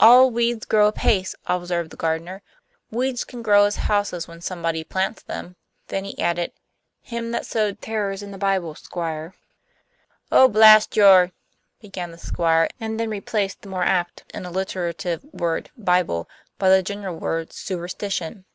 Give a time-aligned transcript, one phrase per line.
[0.00, 2.40] "Ill weeds grow apace," observed the gardener.
[2.90, 5.54] "Weeds can grow as houses when somebody plants them."
[5.88, 6.52] Then he added:
[7.02, 9.34] "Him that sowed tares in the Bible, Squire."
[10.32, 11.30] "Oh, blast your"
[11.82, 16.26] began the Squire, and then replaced the more apt and alliterative word "Bible"
[16.58, 18.46] by the general word "superstition."